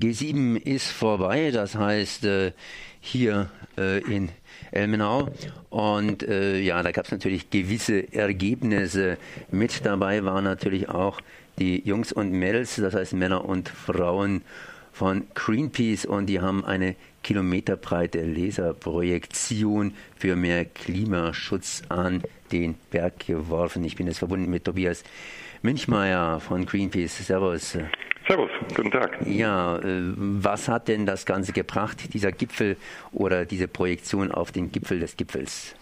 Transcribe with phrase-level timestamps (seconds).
[0.00, 2.52] G7 ist vorbei, das heißt äh,
[3.00, 4.30] hier äh, in
[4.72, 5.28] Elmenau.
[5.70, 9.18] Und äh, ja, da gab es natürlich gewisse Ergebnisse.
[9.50, 11.20] Mit dabei waren natürlich auch
[11.58, 14.42] die Jungs und Mädels, das heißt Männer und Frauen
[14.92, 22.22] von Greenpeace und die haben eine kilometerbreite Laserprojektion für mehr Klimaschutz an
[22.52, 23.84] den Berg geworfen.
[23.84, 25.02] Ich bin jetzt verbunden mit Tobias
[25.62, 27.26] Münchmeier von Greenpeace.
[27.26, 27.76] Servus.
[28.26, 29.18] Servus, guten Tag.
[29.26, 32.78] Ja, äh, was hat denn das Ganze gebracht, dieser Gipfel
[33.12, 35.76] oder diese Projektion auf den Gipfel des Gipfels?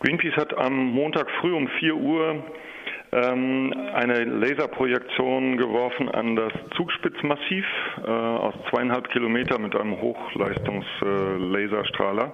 [0.00, 2.42] Greenpeace hat am Montag früh um 4 Uhr
[3.12, 7.66] ähm, eine Laserprojektion geworfen an das Zugspitzmassiv
[8.02, 12.30] äh, aus zweieinhalb Kilometer mit einem Hochleistungslaserstrahler äh,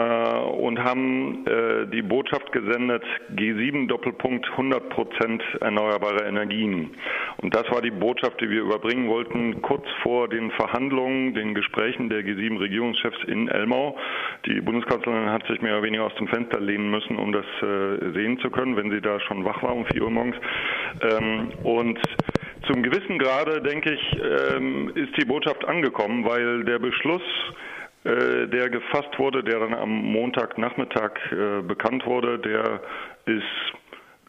[0.00, 3.02] und haben äh, die Botschaft gesendet,
[3.34, 6.90] G7 Doppelpunkt 100 Prozent erneuerbare Energien.
[7.38, 12.08] Und das war die Botschaft, die wir überbringen wollten, kurz vor den Verhandlungen, den Gesprächen
[12.08, 13.96] der G7 Regierungschefs in Elmau.
[14.46, 18.12] Die Bundeskanzlerin hat sich mehr oder weniger aus dem Fenster lehnen müssen, um das äh,
[18.12, 20.36] sehen zu können, wenn sie da schon wach war um 4 Uhr morgens.
[21.02, 21.98] Ähm, und
[22.66, 24.20] zum gewissen Grade, denke ich,
[24.54, 27.69] ähm, ist die Botschaft angekommen, weil der Beschluss, äh,
[28.04, 32.80] der gefasst wurde, der dann am Montagnachmittag äh, bekannt wurde, der
[33.26, 33.44] ist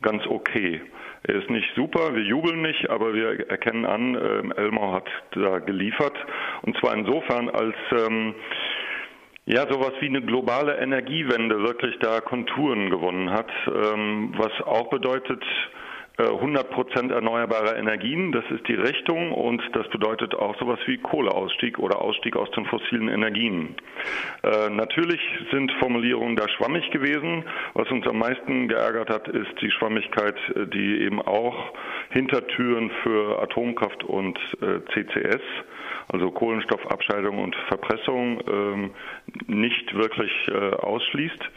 [0.01, 0.81] ganz okay.
[1.23, 5.59] Er ist nicht super, wir jubeln nicht, aber wir erkennen an, äh, Elmau hat da
[5.59, 6.17] geliefert.
[6.63, 8.33] Und zwar insofern, als ähm,
[9.45, 15.43] ja, sowas wie eine globale Energiewende wirklich da Konturen gewonnen hat, ähm, was auch bedeutet,
[16.17, 20.97] 100 äh, Prozent erneuerbare Energien, das ist die Richtung und das bedeutet auch sowas wie
[20.97, 23.75] Kohleausstieg oder Ausstieg aus den fossilen Energien.
[24.43, 27.43] Äh, natürlich sind Formulierungen da schwammig gewesen.
[27.73, 31.73] Was uns am meisten geärgert hat, ist die Schwammigkeit, äh, die eben auch
[32.09, 35.41] Hintertüren für Atomkraft und äh, CCS,
[36.09, 38.91] also Kohlenstoffabscheidung und Verpressung, ähm,
[39.47, 41.49] nicht wirklich äh, ausschließt.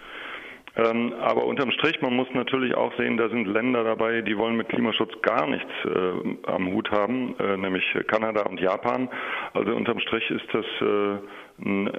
[0.77, 4.57] Ähm, aber unterm Strich, man muss natürlich auch sehen, da sind Länder dabei, die wollen
[4.57, 9.09] mit Klimaschutz gar nichts äh, am Hut haben, äh, nämlich Kanada und Japan.
[9.53, 11.19] Also unterm Strich ist das äh,
[11.65, 11.91] ein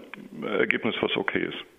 [0.43, 1.74] Ergebnis, was okay ist.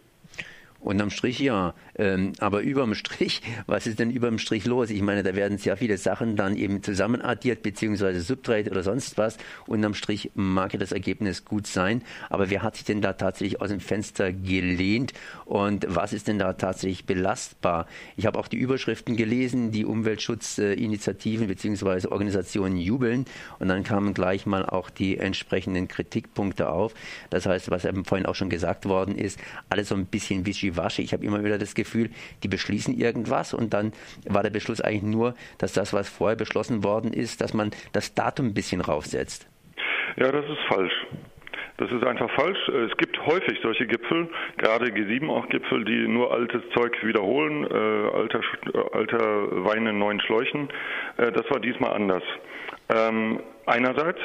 [0.87, 1.75] Unterm Strich ja.
[1.99, 4.91] Ähm, aber überm Strich, was ist denn überm Strich los?
[4.91, 9.37] Ich meine, da werden sehr viele Sachen dann eben zusammenaddiert, beziehungsweise subtrahiert oder sonst was.
[9.67, 12.03] Unterm Strich mag ja das Ergebnis gut sein.
[12.31, 15.13] Aber wer hat sich denn da tatsächlich aus dem Fenster gelehnt?
[15.45, 17.87] Und was ist denn da tatsächlich belastbar?
[18.17, 23.25] Ich habe auch die Überschriften gelesen, die Umweltschutzinitiativen beziehungsweise Organisationen jubeln.
[23.59, 26.95] Und dann kamen gleich mal auch die entsprechenden Kritikpunkte auf.
[27.31, 30.76] Das heißt, was eben vorhin auch schon gesagt worden ist, alles so ein bisschen wischiwaschi
[30.77, 31.03] wischiwaschi.
[31.03, 32.11] Ich habe immer wieder das Gefühl,
[32.43, 33.93] die beschließen irgendwas und dann
[34.29, 38.15] war der Beschluss eigentlich nur, dass das, was vorher beschlossen worden ist, dass man das
[38.15, 39.49] Datum ein bisschen raufsetzt.
[40.17, 41.07] Ja, das ist falsch.
[41.79, 42.69] Das ist einfach falsch.
[42.69, 48.17] Es gibt häufig solche Gipfel, gerade G7 auch Gipfel, die nur altes Zeug wiederholen, äh,
[48.17, 48.41] alter,
[48.93, 50.71] alter Wein in neuen Schläuchen.
[51.19, 52.23] Äh, das war diesmal anders.
[52.89, 54.21] Ähm, einerseits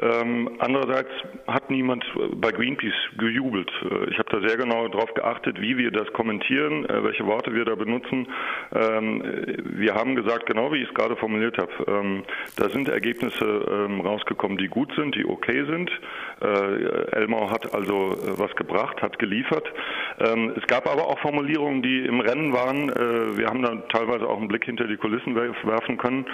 [0.00, 1.10] ähm, andererseits
[1.48, 2.04] hat niemand
[2.36, 3.70] bei Greenpeace gejubelt.
[3.82, 7.52] Äh, ich habe da sehr genau darauf geachtet, wie wir das kommentieren, äh, welche Worte
[7.52, 8.28] wir da benutzen.
[8.74, 9.22] Ähm,
[9.64, 12.22] wir haben gesagt, genau wie ich es gerade formuliert habe, ähm,
[12.56, 15.90] da sind Ergebnisse ähm, rausgekommen, die gut sind, die okay sind.
[16.42, 19.66] Äh, Elmau hat also äh, was gebracht, hat geliefert.
[20.20, 22.88] Ähm, es gab aber auch Formulierungen, die im Rennen waren.
[22.88, 26.26] Äh, wir haben da teilweise auch einen Blick hinter die Kulissen werfen können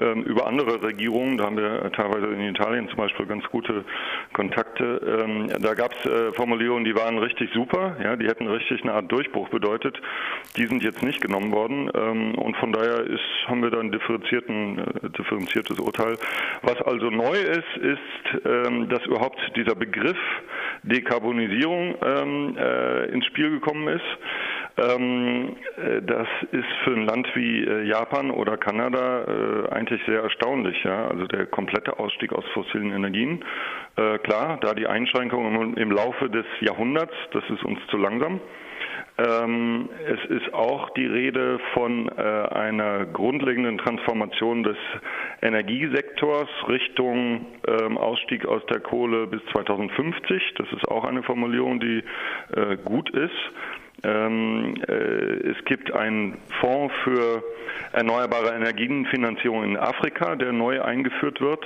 [0.00, 1.36] ähm, über andere Regierungen.
[1.36, 3.84] Da haben wir teilweise in Italien zum Beispiel ganz gute
[4.32, 5.22] Kontakte.
[5.24, 8.94] Ähm, da gab es äh, Formulierungen, die waren richtig super, ja, die hätten richtig eine
[8.94, 10.00] Art Durchbruch bedeutet.
[10.56, 13.92] Die sind jetzt nicht genommen worden ähm, und von daher ist, haben wir da ein
[13.92, 16.16] äh, differenziertes Urteil.
[16.62, 20.18] Was also neu ist, ist, ähm, dass überhaupt dieser Begriff
[20.82, 24.04] Dekarbonisierung ähm, äh, ins Spiel gekommen ist.
[24.78, 30.22] Ähm, äh, das ist für ein Land wie äh, Japan oder Kanada äh, eigentlich sehr
[30.22, 30.82] erstaunlich.
[30.84, 31.08] Ja?
[31.08, 33.44] Also der komplette Ausstieg aus fossilen Energien.
[34.22, 38.40] Klar, da die Einschränkungen im Laufe des Jahrhunderts, das ist uns zu langsam.
[39.18, 44.76] Ähm, es ist auch die Rede von äh, einer grundlegenden Transformation des
[45.42, 50.54] Energiesektors Richtung ähm, Ausstieg aus der Kohle bis 2050.
[50.56, 52.02] Das ist auch eine Formulierung, die
[52.56, 53.30] äh, gut ist.
[54.04, 57.42] Ähm, äh, es gibt einen Fonds für
[57.92, 61.64] erneuerbare Energienfinanzierung in Afrika, der neu eingeführt wird.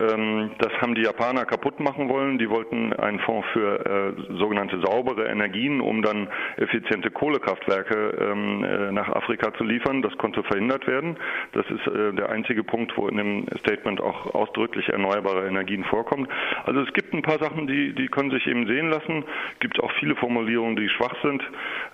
[0.00, 2.38] Ähm, das haben die Japaner kaputt machen wollen.
[2.38, 8.92] Die wollten einen Fonds für äh, sogenannte saubere Energien, um dann effiziente Kohlekraftwerke ähm, äh,
[8.92, 10.02] nach Afrika zu liefern.
[10.02, 11.16] Das konnte verhindert werden.
[11.52, 16.28] Das ist äh, der einzige Punkt, wo in dem Statement auch ausdrücklich erneuerbare Energien vorkommt.
[16.64, 19.24] Also es gibt ein paar Sachen, die, die können sich eben sehen lassen.
[19.54, 21.42] Es gibt auch viele Formulierungen, die schwach sind.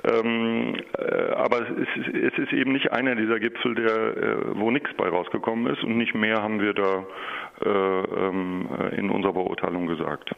[0.05, 4.71] Ähm, äh, aber es ist, es ist, eben nicht einer dieser Gipfel, der, äh, wo
[4.71, 7.05] nichts bei rausgekommen ist und nicht mehr haben wir da
[7.65, 10.31] äh, ähm, in unserer Beurteilung gesagt.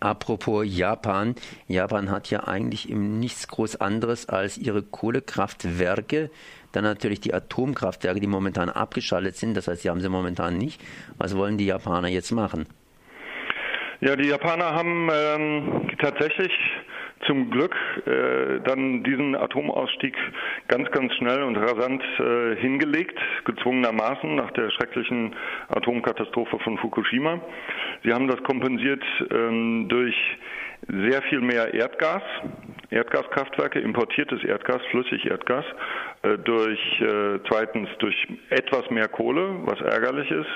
[0.00, 1.34] Apropos Japan.
[1.68, 6.30] Japan hat ja eigentlich im nichts groß anderes als ihre Kohlekraftwerke.
[6.72, 9.56] Dann natürlich die Atomkraftwerke, die momentan abgeschaltet sind.
[9.56, 10.80] Das heißt, sie haben sie momentan nicht.
[11.18, 12.66] Was wollen die Japaner jetzt machen?
[14.00, 16.50] Ja, die Japaner haben ähm, tatsächlich
[17.26, 17.74] zum Glück
[18.06, 20.16] äh, dann diesen Atomausstieg
[20.68, 25.34] ganz, ganz schnell und rasant äh, hingelegt, gezwungenermaßen nach der schrecklichen
[25.68, 27.40] Atomkatastrophe von Fukushima.
[28.04, 30.16] Sie haben das kompensiert ähm, durch
[30.88, 32.22] sehr viel mehr Erdgas,
[32.90, 35.64] Erdgaskraftwerke, importiertes Erdgas, Flüssigerdgas,
[36.22, 38.16] äh, durch äh, zweitens durch
[38.50, 40.50] etwas mehr Kohle, was ärgerlich ist,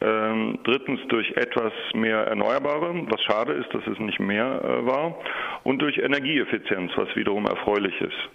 [0.00, 5.18] ähm, drittens durch etwas mehr Erneuerbare, was schade ist, dass es nicht mehr äh, war,
[5.64, 8.30] und durch Energieeffizienz, was wiederum erfreulich ist.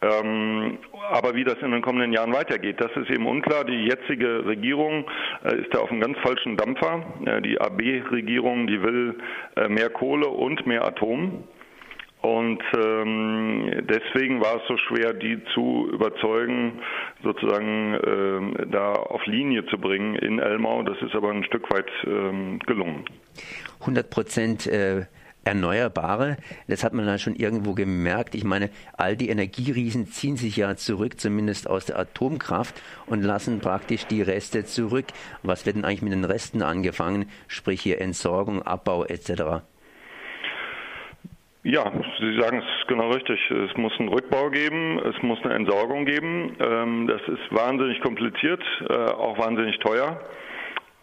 [0.00, 0.78] Ähm,
[1.10, 3.64] aber wie das in den kommenden Jahren weitergeht, das ist eben unklar.
[3.64, 5.04] Die jetzige Regierung
[5.44, 7.04] äh, ist da auf einem ganz falschen Dampfer.
[7.24, 9.18] Äh, die AB-Regierung, die will
[9.56, 11.44] äh, mehr Kohle und mehr Atom.
[12.20, 16.80] Und ähm, deswegen war es so schwer, die zu überzeugen,
[17.22, 20.82] sozusagen äh, da auf Linie zu bringen in Elmau.
[20.82, 23.04] Das ist aber ein Stück weit ähm, gelungen.
[23.80, 25.06] 100 Prozent äh,
[25.44, 26.36] Erneuerbare,
[26.66, 28.34] das hat man dann schon irgendwo gemerkt.
[28.34, 33.60] Ich meine, all die Energieriesen ziehen sich ja zurück, zumindest aus der Atomkraft, und lassen
[33.60, 35.06] praktisch die Reste zurück.
[35.42, 37.30] Was wird denn eigentlich mit den Resten angefangen?
[37.46, 39.62] Sprich hier Entsorgung, Abbau etc.
[41.64, 43.38] Ja, Sie sagen es genau richtig.
[43.50, 46.56] Es muss einen Rückbau geben, es muss eine Entsorgung geben.
[46.60, 50.20] Ähm, das ist wahnsinnig kompliziert, äh, auch wahnsinnig teuer.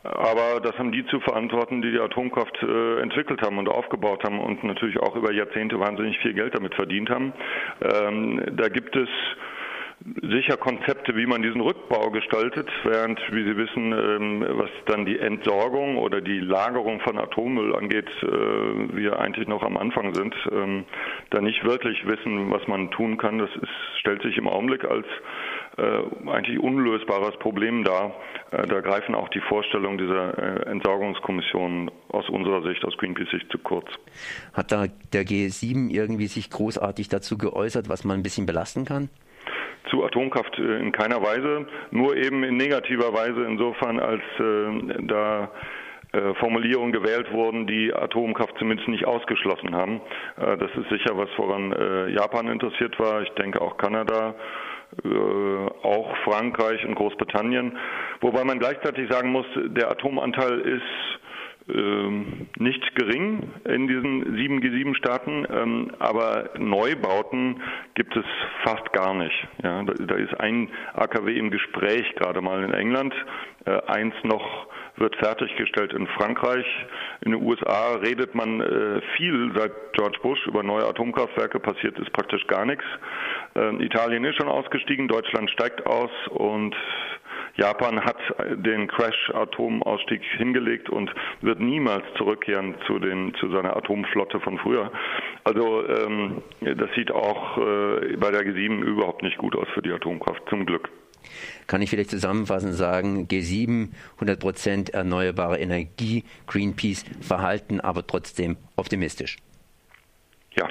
[0.06, 4.40] Aber das haben die zu verantworten, die die Atomkraft äh, entwickelt haben und aufgebaut haben
[4.40, 7.34] und natürlich auch über Jahrzehnte wahnsinnig viel Geld damit verdient haben.
[7.82, 9.10] Ähm, da gibt es
[10.22, 15.18] sicher Konzepte, wie man diesen Rückbau gestaltet, während, wie Sie wissen, ähm, was dann die
[15.18, 20.86] Entsorgung oder die Lagerung von Atommüll angeht, äh, wir eigentlich noch am Anfang sind, ähm,
[21.32, 23.40] da nicht wirklich wissen, was man tun kann.
[23.40, 25.08] Das ist, stellt sich im Augenblick als
[25.78, 28.16] eigentlich unlösbares Problem dar.
[28.52, 33.58] Äh, da greifen auch die Vorstellungen dieser Entsorgungskommission aus unserer Sicht, aus Greenpeace Sicht zu
[33.58, 33.88] kurz.
[34.54, 39.10] Hat da der G7 irgendwie sich großartig dazu geäußert, was man ein bisschen belasten kann?
[39.90, 45.52] zu Atomkraft äh, in keiner Weise, nur eben in negativer Weise insofern, als äh, da
[46.12, 50.02] äh, Formulierungen gewählt wurden, die Atomkraft zumindest nicht ausgeschlossen haben.
[50.38, 53.22] Äh, das ist sicher was, woran äh, Japan interessiert war.
[53.22, 54.34] Ich denke auch Kanada äh,
[55.04, 57.78] auch Frankreich und Großbritannien.
[58.22, 61.16] Wobei man gleichzeitig sagen muss, der Atomanteil ist
[61.68, 67.62] ähm, nicht gering in diesen 7G7-Staaten, ähm, aber Neubauten
[67.96, 68.26] gibt es
[68.64, 69.48] fast gar nicht.
[69.64, 73.16] Ja, da, da, ist ein AKW im Gespräch gerade mal in England,
[73.66, 74.68] äh, eins noch
[74.98, 76.66] wird fertiggestellt in Frankreich.
[77.22, 82.14] In den USA redet man äh, viel seit George Bush über neue Atomkraftwerke, passiert ist
[82.14, 82.86] praktisch gar nichts.
[83.56, 86.76] Äh, Italien ist schon ausgestiegen, Deutschland steigt aus und
[87.58, 88.18] Japan hat
[88.58, 91.10] den Crash-Atomausstieg hingelegt und
[91.42, 94.92] wird niemals zurückkehren zu, den, zu seiner Atomflotte von früher.
[95.46, 99.92] Also ähm, das sieht auch äh, bei der G7 überhaupt nicht gut aus für die
[99.92, 100.90] Atomkraft, zum Glück.
[101.68, 103.90] Kann ich vielleicht zusammenfassend sagen, G7,
[104.20, 109.38] 100% erneuerbare Energie, Greenpeace, verhalten aber trotzdem optimistisch.
[110.56, 110.68] Ja.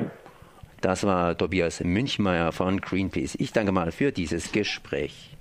[0.84, 3.36] Das war Tobias Münchmeier von Greenpeace.
[3.36, 5.34] Ich danke mal für dieses Gespräch.